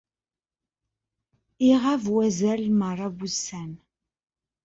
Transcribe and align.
Iɣab 1.69 2.05
azal 2.25 2.61
n 2.69 2.73
mraw 2.79 3.13
n 3.15 3.17
wussan. 3.19 3.71